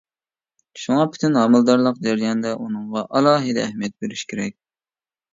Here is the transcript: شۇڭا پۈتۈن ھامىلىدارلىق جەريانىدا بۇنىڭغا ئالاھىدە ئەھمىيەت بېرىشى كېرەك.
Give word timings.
شۇڭا 0.83 1.01
پۈتۈن 1.15 1.35
ھامىلىدارلىق 1.39 1.99
جەريانىدا 2.07 2.53
بۇنىڭغا 2.61 3.03
ئالاھىدە 3.19 3.65
ئەھمىيەت 3.67 3.95
بېرىشى 4.05 4.25
كېرەك. 4.33 4.57